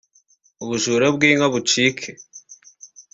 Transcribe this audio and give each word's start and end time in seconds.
ubujura 0.63 1.05
bw’inka 1.15 1.47
bucike 1.53 2.09